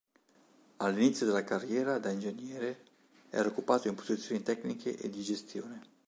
All'inizio 0.77 1.27
della 1.27 1.43
carriera 1.43 1.99
da 1.99 2.09
ingegnere 2.09 2.85
era 3.29 3.47
occupato 3.47 3.87
in 3.87 3.93
posizioni 3.93 4.41
tecniche 4.41 4.97
e 4.97 5.07
di 5.11 5.21
gestione. 5.21 5.81